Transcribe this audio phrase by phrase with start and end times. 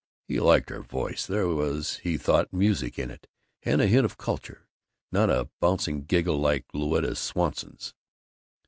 [0.27, 1.27] He liked her voice.
[1.27, 3.27] There was, he thought, music in it
[3.61, 4.65] and a hint of culture,
[5.11, 7.93] not a bouncing giggle like Louetta Swanson's.